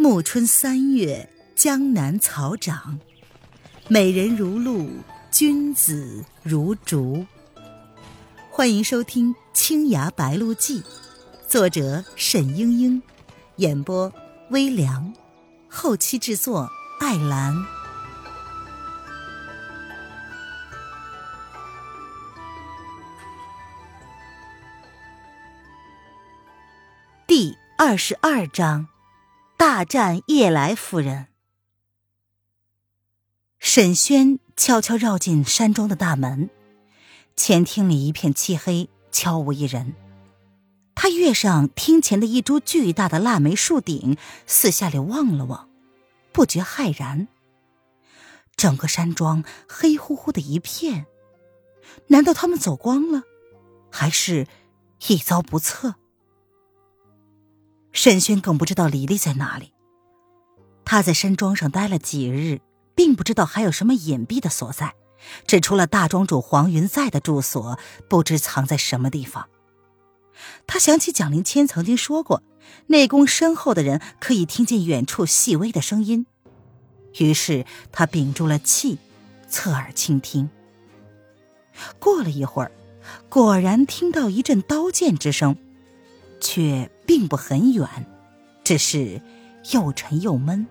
[0.00, 2.98] 暮春三月，江南草长，
[3.86, 4.88] 美人如露，
[5.30, 7.26] 君子如竹。
[8.48, 10.80] 欢迎收听《青崖白鹿记》，
[11.46, 13.02] 作者沈英英，
[13.56, 14.10] 演播
[14.48, 15.12] 微凉，
[15.68, 16.66] 后期制作
[16.98, 17.54] 艾兰。
[27.26, 28.88] 第二十二章。
[29.60, 31.26] 大战夜来夫人。
[33.58, 36.48] 沈轩悄悄绕进山庄的大门，
[37.36, 39.94] 前厅里一片漆黑，悄无一人。
[40.94, 45.68] 他跃上厅前的一株巨大的腊梅树顶，四下里望了望，
[46.32, 47.28] 不觉骇然。
[48.56, 51.04] 整个山庄黑乎乎的一片，
[52.06, 53.24] 难道他们走光了，
[53.90, 54.46] 还是
[55.08, 55.96] 一遭不测？
[57.92, 59.72] 沈轩更不知道李丽在哪里。
[60.84, 62.60] 他在山庄上待了几日，
[62.94, 64.94] 并不知道还有什么隐蔽的所在，
[65.46, 69.48] 只除了大庄主黄云在的住所，不知藏在什么地方。
[70.66, 72.42] 他想起蒋灵谦曾经说过，
[72.86, 76.26] 内功深厚的人可以听见远处细微的声音，
[77.18, 78.98] 于是他屏住了气，
[79.48, 80.48] 侧耳倾听。
[81.98, 82.72] 过了一会儿，
[83.28, 85.56] 果然听到一阵刀剑之声。
[86.40, 87.88] 却并不很远，
[88.64, 89.20] 只是
[89.72, 90.66] 又沉又闷。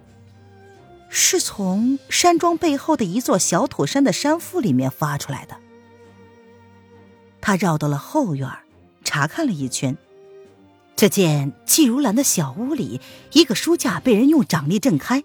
[1.09, 5.58] 是从山庄背后的一座小土山的山腹里面发出来的。
[7.42, 8.47] 他绕到了后院，
[9.03, 9.97] 查看了一圈，
[10.95, 15.23] 只见季如兰的小屋里，一个书架被人用掌力震开，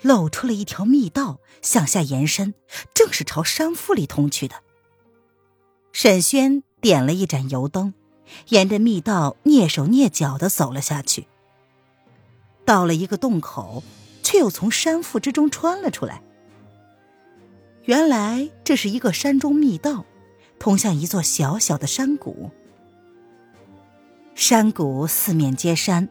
[0.00, 2.54] 露出了一条密道向下延伸，
[2.92, 4.56] 正是朝山腹里通去的。
[5.92, 7.94] 沈轩点了一盏油灯。
[8.48, 11.26] 沿着密道蹑手蹑脚的走了下去，
[12.64, 13.82] 到了一个洞口，
[14.22, 16.22] 却又从山腹之中穿了出来。
[17.84, 20.04] 原来这是一个山中密道，
[20.58, 22.50] 通向一座小小的山谷。
[24.34, 26.08] 山谷四面皆山，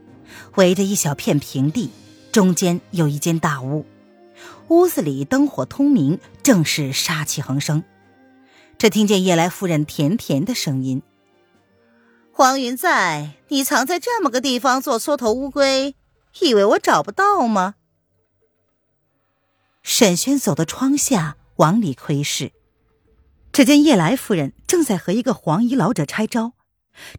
[0.55, 1.91] 围着一小片平地，
[2.31, 3.85] 中间有一间大屋，
[4.69, 7.83] 屋子里灯火通明，正是杀气横生。
[8.77, 11.01] 只听见夜来夫人甜甜的声音。
[12.37, 15.95] 黄云在，你藏在这么个地方做缩头乌龟，
[16.41, 17.75] 以为我找不到吗？
[19.81, 22.51] 沈轩走到窗下，往里窥视，
[23.53, 26.51] 只见叶来夫人正在和一个黄衣老者拆招，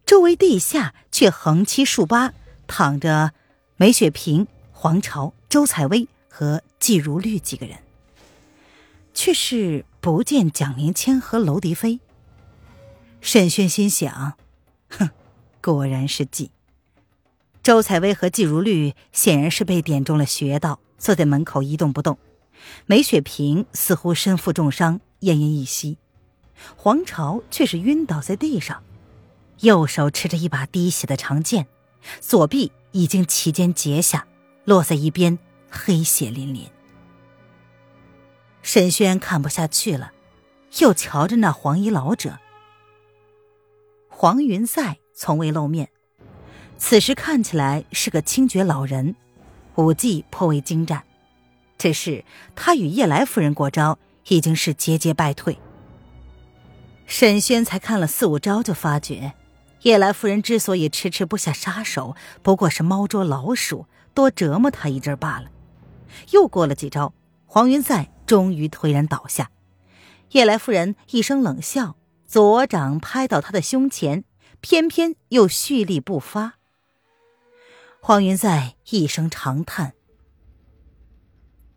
[0.05, 2.35] 周围地下却横七竖八
[2.67, 3.33] 躺着
[3.75, 7.79] 梅雪萍、黄朝、周采薇和季如绿几个人，
[9.15, 11.99] 却是不见蒋灵谦和娄迪飞。
[13.19, 14.37] 沈轩心想。
[14.89, 15.09] 哼，
[15.61, 16.51] 果然是计。
[17.63, 22.17] 周采薇和季如绿显然是被点中了穴道，坐在门口一动不动。
[22.85, 25.97] 梅雪萍似乎身负重伤，奄奄一息。
[26.75, 28.81] 黄巢却是晕倒在地上，
[29.59, 31.67] 右手持着一把滴血的长剑，
[32.19, 34.25] 左臂已经齐肩截下，
[34.63, 35.37] 落在一边，
[35.69, 36.69] 黑血淋淋。
[38.63, 40.13] 沈轩看不下去了，
[40.79, 42.39] 又瞧着那黄衣老者。
[44.19, 45.89] 黄云在从未露面，
[46.79, 49.15] 此时看起来是个清绝老人，
[49.75, 51.03] 武技颇为精湛。
[51.77, 55.59] 只是他与叶来夫人过招，已经是节节败退。
[57.05, 59.33] 沈轩才看了四五招，就发觉
[59.83, 63.85] 叶来夫人之所以迟迟不下杀手，不过是猫捉老鼠，
[64.15, 65.51] 多折磨他一阵罢了。
[66.31, 67.13] 又过了几招，
[67.45, 69.51] 黄云在终于颓然倒下。
[70.31, 71.96] 叶来夫人一声冷笑。
[72.27, 74.25] 左掌拍到他的胸前，
[74.59, 76.55] 偏偏又蓄力不发。
[78.01, 79.93] 黄云在一声长叹：“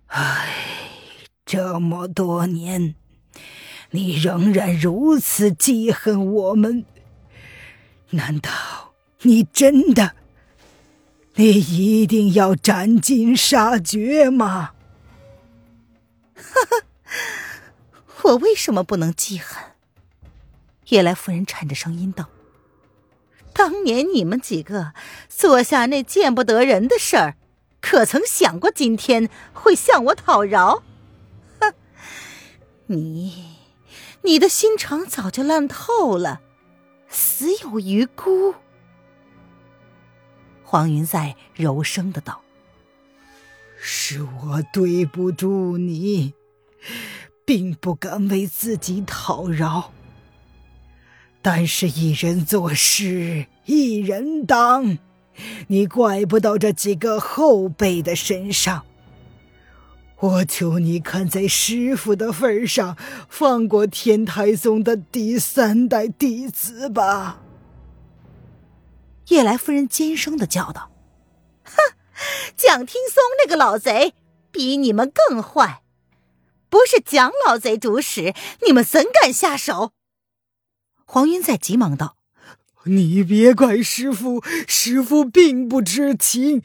[0.09, 0.49] 唉，
[1.47, 2.97] 这么多年，
[3.93, 6.84] 你仍然如此记恨我们？
[8.10, 8.50] 难道
[9.22, 10.16] 你真的，
[11.34, 14.72] 你一定要斩尽杀绝吗？”
[16.34, 16.86] 哈哈，
[18.22, 19.70] 我为什么不能记恨？
[20.91, 22.28] 叶来夫人颤着声音道
[23.54, 24.92] ：“当年你们几个
[25.28, 27.37] 做下那见不得人的事儿，
[27.81, 30.83] 可曾想过今天会向我讨饶？
[31.60, 31.72] 哼！
[32.87, 33.57] 你，
[34.22, 36.41] 你的心肠早就烂透了，
[37.09, 38.54] 死有余辜。”
[40.65, 42.43] 黄云在柔声的道
[43.78, 46.34] ：“是我对不住你，
[47.45, 49.93] 并不敢为自己讨饶。”
[51.42, 54.98] 但是，一人做事一人当，
[55.69, 58.84] 你怪不到这几个后辈的身上。
[60.19, 62.95] 我求你看在师傅的份上，
[63.31, 67.41] 放过天台宗的第三代弟子吧。
[69.28, 70.91] 叶来夫人尖声的叫道
[71.65, 71.72] ：“哼，
[72.54, 74.13] 蒋听松那个老贼
[74.51, 75.81] 比你们更坏，
[76.69, 78.34] 不是蒋老贼主使，
[78.66, 79.93] 你们怎敢下手？”
[81.12, 82.18] 黄云在急忙道
[82.86, 86.62] ：“你别怪师傅，师傅并不知情。”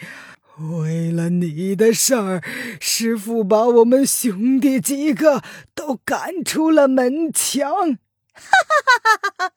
[0.77, 2.43] 为了你的事儿，
[2.79, 5.41] 师傅把我们兄弟几个
[5.73, 7.97] 都赶出了门墙。
[8.35, 9.53] 哈哈哈哈哈！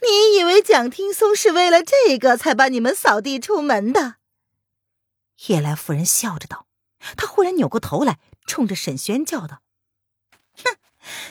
[0.00, 4.16] 你以为蒋听松是为了这个才把你们扫地出门的？
[5.46, 6.66] 夜来夫人笑着道。
[7.16, 9.62] 她忽然扭过头来，冲着沈轩叫道
[10.58, 10.74] ：“哼，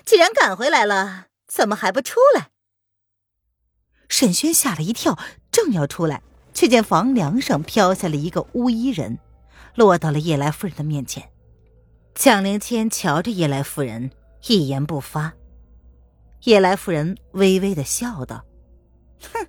[0.05, 2.47] 既然赶回来了，怎么还不出来？”
[4.11, 5.17] 沈轩吓了一跳，
[5.51, 6.21] 正要出来。
[6.53, 9.17] 却见房梁上飘下了一个乌衣人，
[9.73, 11.23] 落到了叶来夫人的面前。
[12.13, 14.11] 蒋灵谦瞧着叶来夫人，
[14.47, 15.31] 一言不发。
[16.43, 18.43] 叶来夫人微微的笑道
[19.33, 19.47] ：“哼，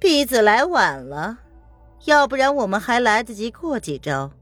[0.00, 1.38] 婢子来晚了，
[2.06, 4.32] 要不然我们还来得及过几招。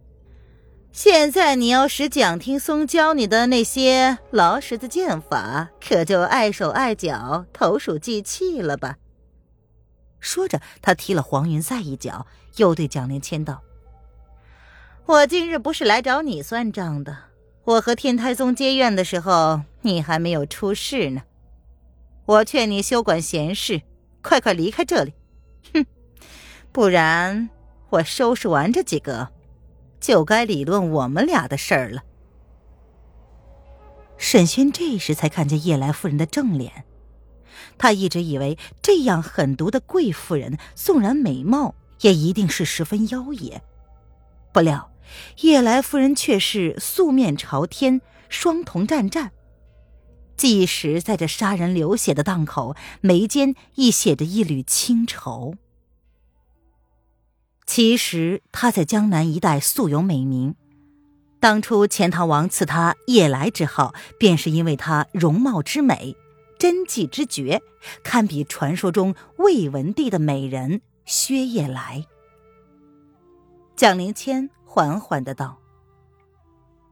[0.92, 8.96] 现在你要使蒋听松教你的那些牢实的剑法，可就碍手碍脚、投鼠忌器了吧？”
[10.20, 12.26] 说着，他踢了黄云赛一脚，
[12.56, 13.62] 又对蒋灵谦道
[15.06, 17.16] ：“我今日不是来找你算账的。
[17.64, 21.22] 我和天台宗结怨的时候，你还没有出事呢。
[22.24, 23.82] 我劝你休管闲事，
[24.22, 25.12] 快快离开这里。
[25.74, 25.86] 哼，
[26.72, 27.50] 不然
[27.90, 29.30] 我收拾完这几个，
[30.00, 32.02] 就该理论我们俩的事儿了。”
[34.18, 36.84] 沈轩这时才看见叶来夫人的正脸。
[37.78, 43.62] 他一直以为这样狠毒的贵妇人，纵然美貌，也一定是十分妖冶。
[44.52, 44.90] 不料
[45.40, 49.30] 夜来夫人却是素面朝天，双瞳湛湛，
[50.36, 55.54] 即使在这杀人流血的档口，眉间亦写着一缕清愁。
[57.66, 60.54] 其实她在江南一带素有美名，
[61.40, 66.16] 当初钱塘王赐她夜来之号，便是因为她容貌之美。
[66.58, 67.62] 真迹之绝，
[68.02, 72.06] 堪比传说中魏文帝的美人薛夜来。
[73.74, 75.58] 蒋灵谦缓缓的道：“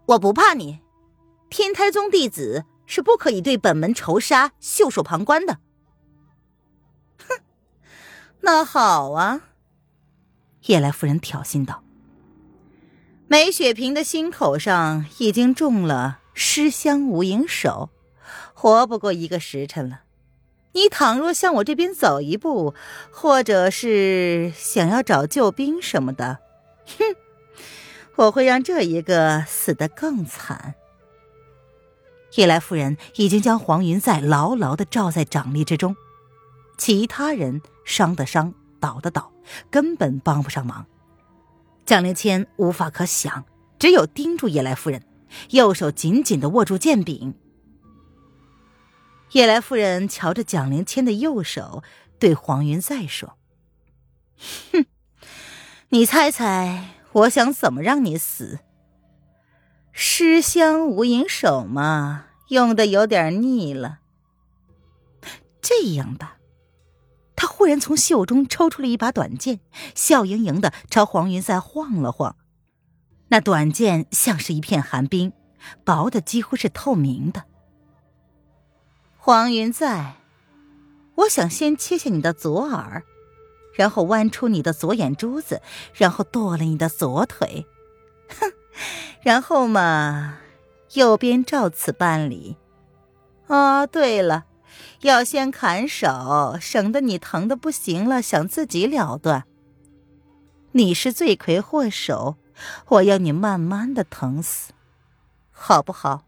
[0.07, 0.81] 我不怕你，
[1.49, 5.61] 天台宗弟子是不可以对本门仇杀袖手旁观的。”
[7.27, 7.41] 哼，
[8.41, 9.49] 那好啊。
[10.67, 11.83] 夜来夫人挑衅道
[13.29, 17.89] ：“梅雪萍的心口上已经中了尸香无影手。”
[18.65, 20.05] 活不过一个时辰了，
[20.73, 22.73] 你倘若向我这边走一步，
[23.11, 26.39] 或者是想要找救兵什么的，
[26.87, 27.15] 哼，
[28.17, 30.77] 我会让这一个死得更惨。
[32.37, 35.95] 叶来夫人已经将黄云在牢牢的罩在掌力之中，
[36.79, 39.31] 其他人伤的伤，倒的倒，
[39.71, 40.87] 根本帮不上忙。
[41.85, 43.45] 蒋灵谦无法可想，
[43.79, 45.03] 只有盯住叶来夫人，
[45.51, 47.35] 右手紧紧的握住剑柄。
[49.35, 51.83] 叶来夫人瞧着蒋灵谦的右手，
[52.21, 53.37] 对黄云再说
[54.71, 54.87] ：“哼，
[55.89, 58.61] 你猜猜，我想怎么让你死？
[59.91, 63.99] 尸香无影手嘛，用的有点腻了。
[65.61, 66.37] 这样吧。”
[67.35, 69.59] 他忽然从袖中抽出了一把短剑，
[69.97, 72.37] 笑盈盈的朝黄云在晃了晃。
[73.31, 75.33] 那短剑像是一片寒冰，
[75.83, 77.47] 薄的几乎是透明的。
[79.27, 80.17] 黄云在，
[81.15, 83.05] 我想先切下你的左耳，
[83.73, 85.63] 然后剜出你的左眼珠子，
[85.95, 87.65] 然后剁了你的左腿，
[88.29, 88.53] 哼，
[89.23, 90.41] 然后嘛，
[90.93, 92.59] 右边照此办理。
[93.47, 94.45] 哦，对了，
[95.01, 99.45] 要先砍手，省得你疼的不行了，想自己了断。
[100.73, 102.37] 你是罪魁祸首，
[102.89, 104.75] 我要你慢慢的疼死，
[105.51, 106.25] 好不好？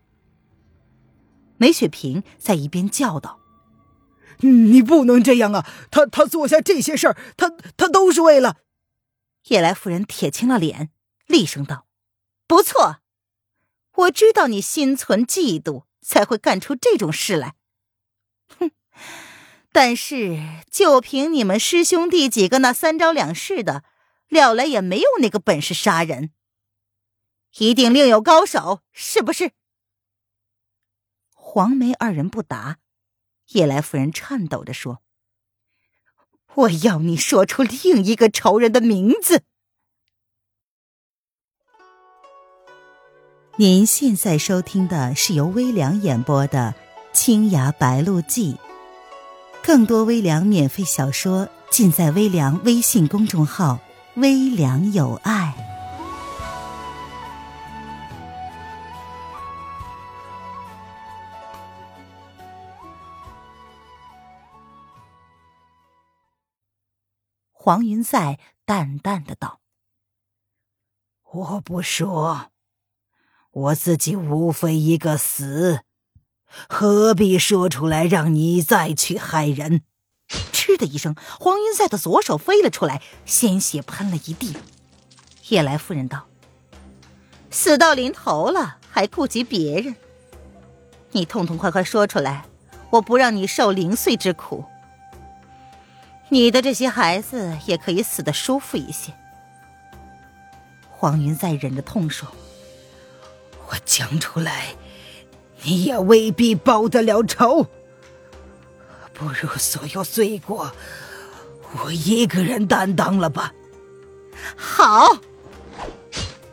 [1.58, 3.40] 梅雪萍在一边叫道
[4.40, 5.66] ：“你不能这样啊！
[5.90, 8.56] 他他做下这些事儿，他他都是为了……”
[9.48, 10.90] 叶来夫人铁青了脸，
[11.26, 11.86] 厉声道
[12.46, 12.98] ：“不错，
[13.94, 17.54] 我知道你心存嫉妒，才会干出这种事来。
[18.58, 18.70] 哼！
[19.72, 20.38] 但是
[20.70, 23.84] 就凭你们师兄弟几个那三招两式的，
[24.28, 26.30] 料来也没有那个本事杀人，
[27.58, 29.52] 一定另有高手，是不是？”
[31.48, 32.78] 黄梅二人不答，
[33.52, 35.00] 叶来夫人颤抖着说
[36.54, 39.44] ：“我要你说出另一个仇人的名字。
[43.58, 46.74] 您现在收听的是由微凉演播的
[47.16, 48.54] 《青崖白鹿记》，
[49.62, 53.78] 更多微凉免费小说尽在微凉微信公众号
[54.16, 55.62] “微凉有爱”。
[67.66, 69.58] 黄云赛淡淡的道
[71.32, 72.52] ：“我不说，
[73.50, 75.80] 我自己无非一个死，
[76.68, 79.82] 何必说出来让你再去害人？”
[80.52, 84.56] 嗤的一声，黄云赛的左手飞了出来，鲜血喷了一地。
[85.48, 86.28] 夜来夫人道
[87.50, 89.96] ：“死到临头了，还顾及别人？
[91.10, 92.46] 你痛痛快快说出来，
[92.90, 94.64] 我不让你受零碎之苦。”
[96.28, 99.12] 你的这些孩子也可以死的舒服一些。
[100.90, 102.28] 黄云在忍着痛说
[103.68, 104.74] ：“我讲出来，
[105.62, 107.66] 你也未必报得了仇。
[109.12, 110.72] 不如所有罪过，
[111.78, 113.52] 我一个人担当了吧。”
[114.56, 115.18] 好，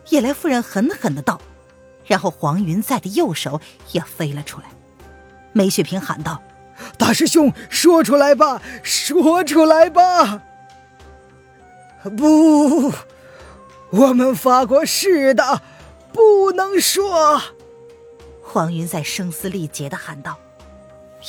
[0.10, 1.42] 叶来夫人狠狠的道，
[2.06, 3.60] 然后黄云在的右手
[3.92, 4.68] 也飞了出来。
[5.52, 6.42] 梅雪萍喊道。
[6.98, 10.42] 大师兄，说出来吧，说出来吧！
[12.18, 12.92] 不，
[13.92, 15.62] 我们发过誓的，
[16.12, 17.42] 不能说。
[18.42, 20.38] 黄云在声嘶力竭的喊道。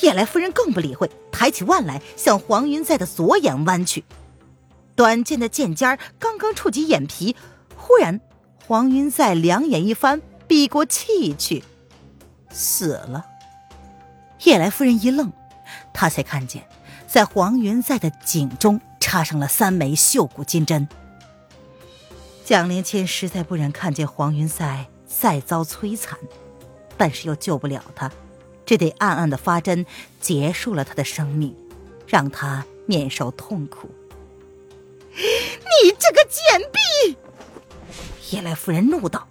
[0.03, 4.05] 叶来夫人更不理会，抬起腕来向黄云在的左眼弯去。
[4.97, 7.37] 短剑的剑尖刚刚触及眼皮，
[7.77, 8.21] 忽然
[8.67, 11.63] 黄云在两眼一翻，闭过气去，
[12.51, 13.25] 死了。
[14.43, 15.33] 叶来夫人一愣。
[15.95, 16.69] 他才看见，
[17.07, 20.87] 在黄云在的颈中插上了三枚绣骨金针。
[22.45, 26.19] 蒋灵谦实在不忍看见黄云在再遭摧残，
[26.99, 28.11] 但是又救不了他，
[28.67, 29.87] 只得暗暗的发针，
[30.21, 31.57] 结束了他的生命，
[32.07, 33.89] 让他免受痛苦。
[35.15, 37.17] 你这个贱婢！
[38.31, 39.29] 叶来夫人怒道，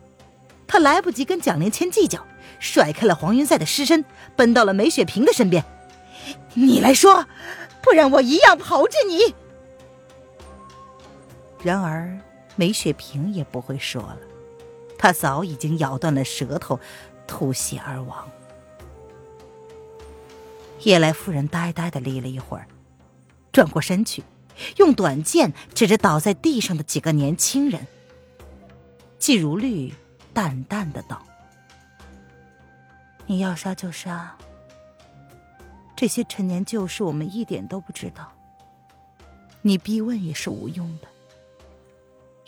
[0.65, 2.25] 她来不及跟蒋灵谦计较，
[2.60, 4.05] 甩开了黄云在的尸身，
[4.36, 5.63] 奔到了梅雪萍的身边。
[6.55, 7.27] 你来说，
[7.81, 9.33] 不然我一样刨着你。
[11.63, 12.17] 然而
[12.55, 14.19] 梅雪萍也不会说了，
[14.98, 16.79] 她早已经咬断了舌头，
[17.25, 18.29] 吐血而亡。
[20.81, 22.67] 叶来夫人呆呆的立了一会儿，
[23.51, 24.24] 转过身去，
[24.77, 27.88] 用短剑指着倒在地上的几个年轻人。
[29.17, 29.93] 季如绿
[30.33, 31.24] 淡淡的道
[33.25, 34.36] ：“你要杀就杀。”
[36.03, 38.29] 这些陈年旧事，我们一点都不知道。
[39.62, 41.07] 你逼问也是无用的。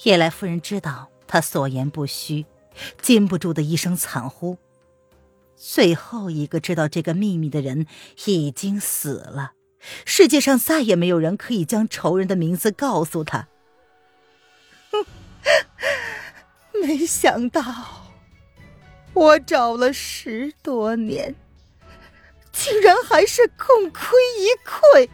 [0.04, 2.46] 叶来夫人知道他所言不虚，
[3.02, 4.58] 禁不住的一声惨呼。
[5.56, 7.88] 最后一个知道这个秘密的人
[8.26, 9.54] 已经死了，
[10.04, 13.48] 世界上再也没有人可以将仇人的名字告诉他。
[16.74, 17.64] 没想到，
[19.14, 21.34] 我找了十多年。
[22.56, 25.10] 竟然还是功亏一篑！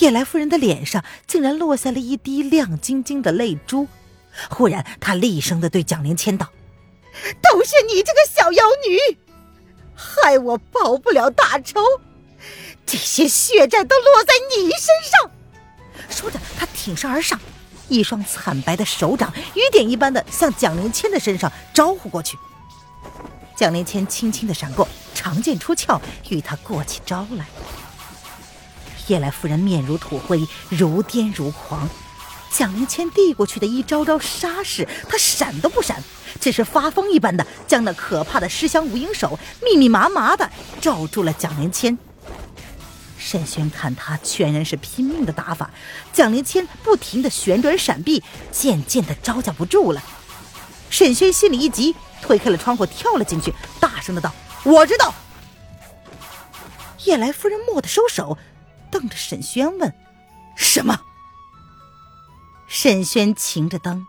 [0.00, 3.88] 叶来夫人的脸上竟然落下了一滴亮晶晶的泪珠。
[4.50, 6.50] 忽然，她厉声的对蒋灵谦道
[7.42, 9.18] ：“都是你这个小妖女，
[9.94, 11.80] 害我报不了大仇，
[12.84, 15.30] 这些血债都落在你身上。”
[16.08, 17.40] 说着，她挺身而上，
[17.88, 22.36] 一双惨白的手掌雨点一般的向蒋灵谦的身上招呼过去。
[23.56, 24.86] 蒋灵谦轻轻的闪过。
[25.14, 27.46] 长剑出鞘，与他过起招来。
[29.08, 31.88] 叶来夫人面如土灰，如癫如狂。
[32.52, 36.02] 蒋灵谦递过去的一招招杀势，他闪都不闪，
[36.40, 41.98] 只是发疯一般的将那可怕的尸香无影手密密麻麻的罩住了蒋灵谦。
[43.18, 45.70] 沈轩看他全然是拼命的打法，
[46.12, 48.22] 蒋灵谦不停的旋转闪避，
[48.52, 50.02] 渐渐的招架不住了。
[50.88, 54.32] 沈轩心里一急，推开了窗户，跳了进去，大声的道。
[54.64, 55.14] 我知道。
[57.04, 58.36] 叶来夫人蓦地收手，
[58.90, 59.94] 瞪着沈轩问
[60.56, 61.02] ：“什么？”
[62.66, 64.06] 沈轩擎着灯，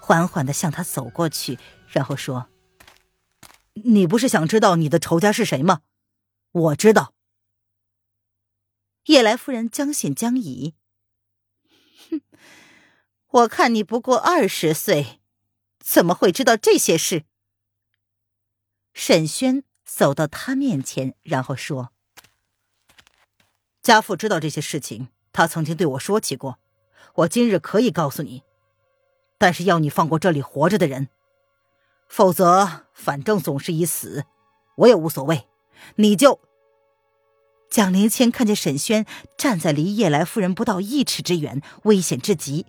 [0.00, 2.48] 缓缓的向他走过去，然后说
[3.84, 5.82] ：“你不是想知道你的仇家是谁吗？
[6.50, 7.14] 我知道。”
[9.06, 10.74] 叶来夫人将信将疑
[12.10, 12.20] ：“哼，
[13.28, 15.20] 我看你不过二十岁，
[15.78, 17.26] 怎么会知道这些事？”
[18.94, 19.64] 沈轩。
[19.92, 21.90] 走到他面前，然后说
[23.82, 26.60] ：“家父知道这些事情，他曾经对我说起过。
[27.16, 28.44] 我今日可以告诉你，
[29.36, 31.08] 但是要你放过这里活着的人，
[32.08, 34.26] 否则反正总是已死，
[34.76, 35.48] 我也无所谓。
[35.96, 36.38] 你就……
[37.68, 39.04] 蒋灵谦看见沈轩
[39.36, 42.64] 站在离叶来夫人不到一尺之远，危险至极。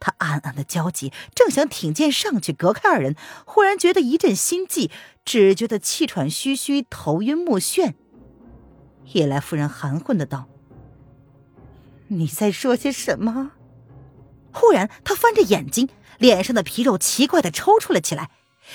[0.00, 3.14] 他暗暗的焦急，正想挺剑上去隔开二人，
[3.44, 4.90] 忽然觉得一阵心悸，
[5.24, 7.94] 只觉得气喘吁吁、头晕目眩。
[9.12, 10.48] 叶来夫人含混的道
[12.08, 13.52] ：“你在说些什么？”
[14.52, 15.88] 忽然，他翻着眼睛，
[16.18, 18.30] 脸上的皮肉奇怪的抽搐了起来。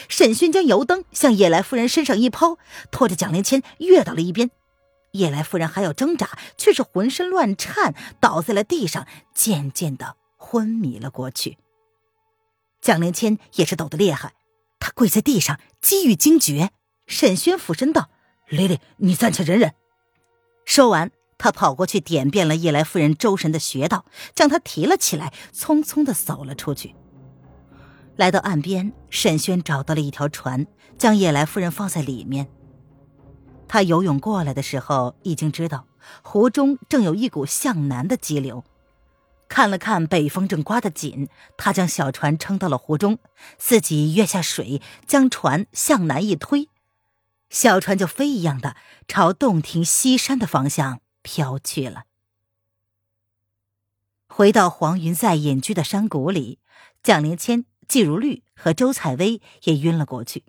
[0.09, 2.57] 沈勋将油灯向叶来夫人身上一抛，
[2.91, 4.51] 拖着蒋灵谦跃到了一边。
[5.11, 10.17] 叶来夫人还要挣扎，却是浑身乱颤，倒在了地上，渐渐的。
[10.55, 11.57] 昏迷了过去。
[12.79, 14.35] 蒋灵谦也是抖得厉害，
[14.79, 16.71] 他跪在地上，机遇惊觉。
[17.07, 18.09] 沈轩俯身道
[18.47, 19.73] ：“丽丽，你暂且忍忍。”
[20.63, 26.95] 说完，他跑过去点遍了叶来夫人周身的穴道，将她提了起来，匆匆的走了出去。
[28.15, 30.65] 来到岸边，沈轩找到了一条船，
[30.97, 32.47] 将叶来夫人放在里面。
[33.67, 35.85] 他游泳过来的时候，已经知道
[36.21, 38.63] 湖中正有一股向南的激流。
[39.55, 43.19] 看了看北风正刮得紧，他将小船撑到了湖中，
[43.57, 46.67] 自己跃下水，将船向南一推，
[47.49, 48.75] 小船就飞一样的
[49.07, 52.03] 朝洞庭西山的方向飘去了。
[54.27, 56.59] 回到黄云在隐居的山谷里，
[57.01, 60.43] 蒋灵谦、季如绿和周采薇也晕了过去。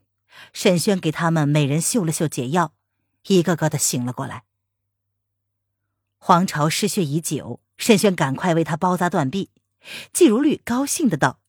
[0.53, 2.73] 沈轩给他们每人嗅了嗅解药，
[3.29, 4.43] 一个个的醒了过来。
[6.19, 7.61] 黄巢失血已久。
[7.77, 9.51] 沈轩赶快为他包扎断臂，
[10.13, 11.41] 季如绿高兴的道：“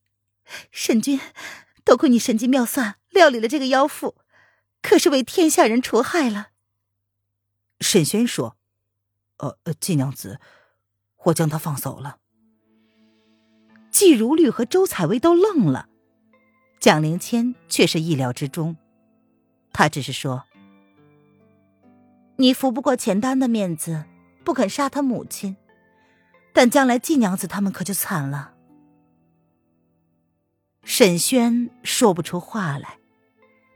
[0.72, 1.20] 沈君，
[1.84, 4.16] 多亏你神机妙算，料理了这个妖妇，
[4.82, 6.50] 可是为天下人除害了。”
[7.80, 8.58] 沈轩说
[9.38, 10.40] ：“呃，季娘子，
[11.26, 12.18] 我将她放走了。”
[13.90, 15.90] 季如绿和周采薇都愣了，
[16.80, 18.76] 蒋灵谦却是意料之中，
[19.74, 20.44] 他只是说
[22.38, 24.06] ：“你服不过钱丹的面子，
[24.44, 25.56] 不肯杀他母亲。”
[26.58, 28.56] 但将来季娘子他们可就惨了。
[30.84, 32.98] 沈轩说不出话来，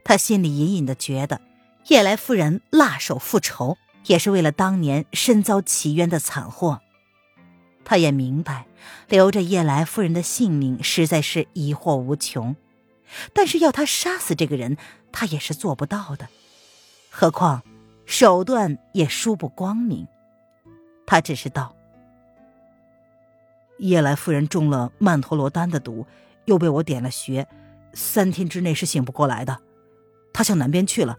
[0.02, 1.40] 他心里隐隐的觉得，
[1.86, 6.80] 叶来夫人辣手复仇，也是为了当年身遭奇冤的惨祸。
[7.84, 8.66] 他也明白，
[9.08, 12.56] 留着叶来夫人的性命实在是疑惑无穷，
[13.32, 14.76] 但是要他杀死这个人，
[15.12, 16.26] 他也是做不到的。
[17.10, 17.62] 何况
[18.06, 20.08] 手段也殊不光明。
[21.06, 21.76] 他只是道。
[23.88, 26.06] 叶来夫人中了曼陀罗丹的毒，
[26.44, 27.48] 又被我点了穴，
[27.92, 29.58] 三天之内是醒不过来的。
[30.32, 31.18] 她向南边去了。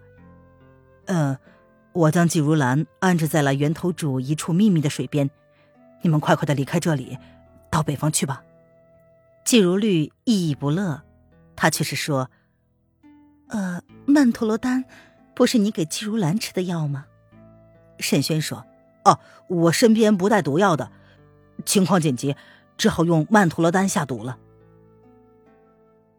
[1.05, 1.37] 嗯，
[1.91, 5.29] 我将季如兰安置在了源头主一处秘密的水边。
[6.01, 7.17] 你们快快的离开这里，
[7.69, 8.41] 到北方去吧。
[9.43, 11.01] 季如绿意意不乐，
[11.57, 12.31] 他却是说
[13.47, 14.85] ：“呃，曼陀罗丹
[15.35, 17.07] 不是你给季如兰吃的药吗？”
[17.99, 18.65] 沈轩说
[19.03, 20.89] ：“哦，我身边不带毒药的。”
[21.65, 22.35] 情况紧急，
[22.77, 24.37] 只好用曼陀罗丹下毒了。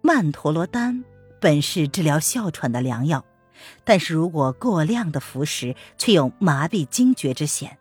[0.00, 1.04] 曼陀罗丹
[1.40, 3.24] 本是治疗哮喘的良药，
[3.85, 7.78] 但是如果过量的服食，却有麻痹惊厥之险。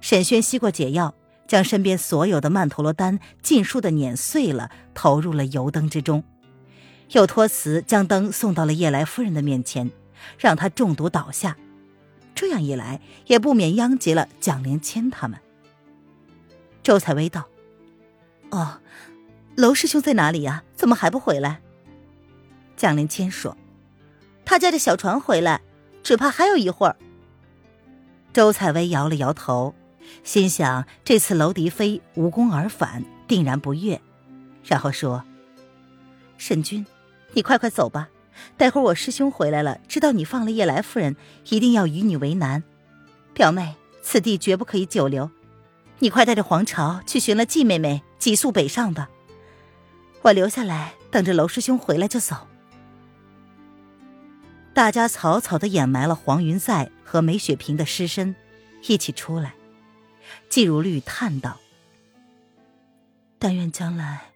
[0.00, 1.14] 沈轩吸过解药，
[1.48, 6.22] 将身边所有的曼陀罗丹尽数的碾碎了，投入了油灯之中，
[7.10, 9.90] 又托辞将灯送到了叶来夫人的面前，
[10.38, 11.56] 让她中毒倒下。
[12.34, 15.38] 这样一来，也不免殃及了蒋灵谦他们。
[16.84, 17.48] 周采薇道
[18.52, 18.78] ：“哦，
[19.56, 20.62] 娄师兄在哪里呀？
[20.76, 21.62] 怎么还不回来？”
[22.76, 23.56] 蒋灵谦说
[24.44, 25.62] ：“他驾着小船回来，
[26.02, 26.96] 只怕还有一会儿。”
[28.34, 29.74] 周采薇摇了摇头，
[30.24, 33.98] 心想这次娄迪飞无功而返，定然不悦，
[34.62, 35.24] 然后说
[36.36, 36.84] ：“沈君，
[37.32, 38.10] 你快快走吧，
[38.58, 41.16] 待会儿我师兄回来了，知道你放了叶来夫人，
[41.48, 42.62] 一定要与你为难。
[43.32, 45.30] 表妹，此地绝不可以久留。”
[46.00, 49.08] 你快带着黄巢去寻了季妹妹，急速北上吧。
[50.22, 52.48] 我留下来等着娄师兄回来就走。
[54.72, 58.34] 大家草草的掩埋了黄云在和梅雪萍的尸身，
[58.88, 59.54] 一起出来。
[60.48, 61.60] 季如律叹道
[63.38, 64.32] ：“但愿将来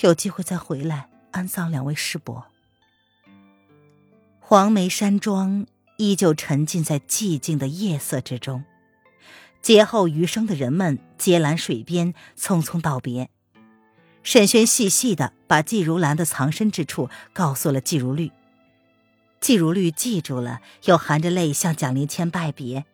[0.00, 2.46] 有机会再回来安葬两位师伯。”
[4.40, 5.66] 黄梅山庄
[5.98, 8.64] 依旧沉浸在寂静的夜色之中。
[9.66, 13.30] 劫后余生的人们接拦水边，匆匆道别。
[14.22, 18.30] 沈轩细细的把季如兰的藏身之处告诉了季如绿。
[19.40, 22.84] 季如绿记住了，又含着泪向蒋灵谦拜别：“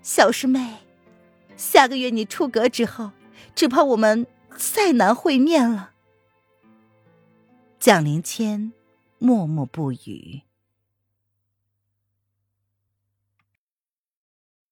[0.00, 0.76] 小师妹，
[1.58, 3.10] 下个月你出阁之后，
[3.54, 5.90] 只怕我们再难会面了。
[7.78, 8.72] 蒋灵谦
[9.18, 10.40] 默默不语。